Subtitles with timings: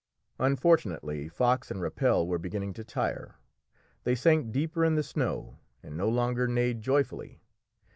[0.39, 3.35] Unfortunately Fox and Rappel were beginning to tire;
[4.03, 7.39] they sank deeper in the snow and no longer neighed joyfully.